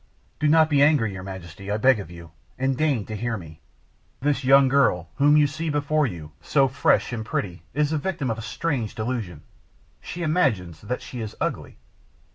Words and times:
"Do 0.39 0.47
not 0.47 0.67
be 0.67 0.81
angry, 0.81 1.13
your 1.13 1.21
Majesty, 1.21 1.69
I 1.69 1.77
beg 1.77 1.99
of 1.99 2.09
you, 2.09 2.31
and 2.57 2.75
deign 2.75 3.05
to 3.05 3.15
hear 3.15 3.37
me. 3.37 3.61
This 4.19 4.43
young 4.43 4.67
girl 4.67 5.09
whom 5.17 5.37
you 5.37 5.45
see 5.45 5.69
before 5.69 6.07
you, 6.07 6.31
so 6.41 6.67
fresh 6.67 7.13
and 7.13 7.23
pretty, 7.23 7.61
is 7.75 7.91
the 7.91 7.99
victim 7.99 8.31
of 8.31 8.39
a 8.39 8.41
strange 8.41 8.95
delusion. 8.95 9.43
She 10.01 10.23
imagines 10.23 10.81
that 10.81 11.03
she 11.03 11.19
is 11.21 11.35
ugly." 11.39 11.77